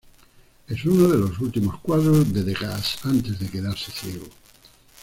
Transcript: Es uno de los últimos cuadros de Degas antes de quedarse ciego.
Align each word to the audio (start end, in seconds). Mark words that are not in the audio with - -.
Es 0.67 0.83
uno 0.83 1.07
de 1.09 1.15
los 1.19 1.37
últimos 1.37 1.79
cuadros 1.79 2.33
de 2.33 2.41
Degas 2.43 3.05
antes 3.05 3.37
de 3.39 3.47
quedarse 3.51 3.91
ciego. 3.91 4.25